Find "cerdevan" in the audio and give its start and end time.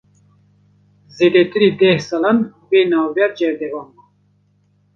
3.39-3.87